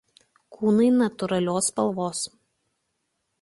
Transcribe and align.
Kūnai 0.55 0.87
natūralios 0.95 1.69
spalvos. 1.73 2.23